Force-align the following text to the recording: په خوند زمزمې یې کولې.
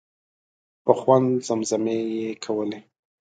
په 0.85 0.91
خوند 0.99 1.27
زمزمې 1.47 1.97
یې 2.15 2.29
کولې. 2.43 2.79